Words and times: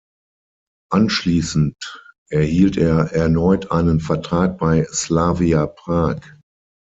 Anschließend 0.91 1.75
erhielt 2.31 2.75
er 2.75 3.11
erneut 3.13 3.69
einen 3.69 3.99
Vertrag 3.99 4.57
bei 4.57 4.85
Slavia 4.91 5.67
Prag. 5.67 6.19